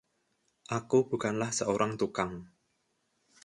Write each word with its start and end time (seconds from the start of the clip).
Aku 0.77 0.97
bukanlah 1.09 1.51
seorang 1.59 1.93
tukang. 2.01 2.33